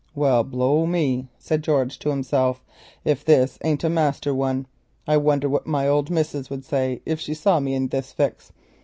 [0.15, 2.63] "Well, blow me!" said George to himself,
[3.05, 4.65] "if this ain't a master one!
[5.05, 8.51] I wonder what my old missus would say if she saw me in this fix.